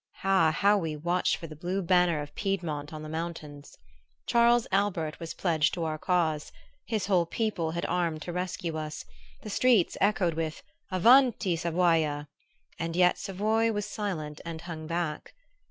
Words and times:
Ah, 0.23 0.49
how 0.49 0.79
we 0.79 0.95
watched 0.95 1.35
for 1.37 1.45
the 1.45 1.55
blue 1.55 1.83
banner 1.83 2.21
of 2.23 2.33
Piedmont 2.33 2.91
on 2.91 3.03
the 3.03 3.07
mountains! 3.07 3.77
Charles 4.25 4.65
Albert 4.71 5.19
was 5.19 5.35
pledged 5.35 5.75
to 5.75 5.83
our 5.83 5.99
cause; 5.99 6.51
his 6.85 7.05
whole 7.05 7.27
people 7.27 7.69
had 7.69 7.85
armed 7.85 8.23
to 8.23 8.33
rescue 8.33 8.77
us, 8.79 9.05
the 9.43 9.49
streets 9.51 9.97
echoed 10.01 10.33
with 10.33 10.63
avanti, 10.91 11.55
Savoia! 11.55 12.27
and 12.79 12.95
yet 12.95 13.19
Savoy 13.19 13.71
was 13.71 13.85
silent 13.85 14.41
and 14.43 14.61
hung 14.61 14.87
back. 14.87 15.35